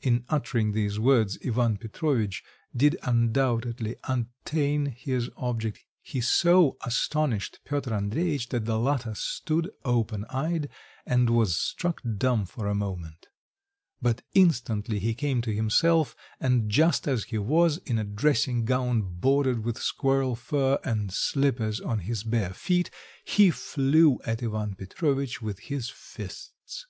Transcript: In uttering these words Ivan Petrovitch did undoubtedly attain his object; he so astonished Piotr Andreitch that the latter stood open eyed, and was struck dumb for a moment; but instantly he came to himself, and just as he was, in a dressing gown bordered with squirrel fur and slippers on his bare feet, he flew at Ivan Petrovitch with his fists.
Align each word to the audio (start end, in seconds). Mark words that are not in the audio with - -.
In 0.00 0.24
uttering 0.28 0.72
these 0.72 0.98
words 0.98 1.38
Ivan 1.46 1.76
Petrovitch 1.76 2.42
did 2.76 2.98
undoubtedly 3.04 3.94
attain 4.02 4.86
his 4.86 5.30
object; 5.36 5.84
he 6.02 6.20
so 6.20 6.76
astonished 6.84 7.60
Piotr 7.64 7.94
Andreitch 7.94 8.48
that 8.48 8.64
the 8.64 8.76
latter 8.76 9.14
stood 9.14 9.70
open 9.84 10.24
eyed, 10.30 10.68
and 11.06 11.30
was 11.30 11.54
struck 11.56 12.02
dumb 12.18 12.44
for 12.44 12.66
a 12.66 12.74
moment; 12.74 13.28
but 14.02 14.22
instantly 14.34 14.98
he 14.98 15.14
came 15.14 15.40
to 15.42 15.54
himself, 15.54 16.16
and 16.40 16.68
just 16.68 17.06
as 17.06 17.22
he 17.26 17.38
was, 17.38 17.78
in 17.84 18.00
a 18.00 18.04
dressing 18.04 18.64
gown 18.64 19.00
bordered 19.00 19.64
with 19.64 19.78
squirrel 19.78 20.34
fur 20.34 20.80
and 20.82 21.12
slippers 21.12 21.80
on 21.80 22.00
his 22.00 22.24
bare 22.24 22.52
feet, 22.52 22.90
he 23.24 23.52
flew 23.52 24.18
at 24.26 24.42
Ivan 24.42 24.74
Petrovitch 24.74 25.40
with 25.40 25.60
his 25.60 25.88
fists. 25.88 26.88